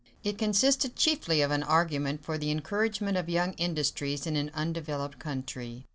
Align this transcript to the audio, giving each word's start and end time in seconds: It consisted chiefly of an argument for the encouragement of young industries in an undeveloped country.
It 0.23 0.39
consisted 0.39 0.95
chiefly 0.95 1.43
of 1.43 1.51
an 1.51 1.61
argument 1.61 2.25
for 2.25 2.39
the 2.39 2.49
encouragement 2.49 3.17
of 3.17 3.29
young 3.29 3.53
industries 3.59 4.25
in 4.25 4.35
an 4.35 4.49
undeveloped 4.55 5.19
country. 5.19 5.85